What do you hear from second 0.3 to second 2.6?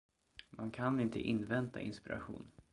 Man kan inte invänta inspiration.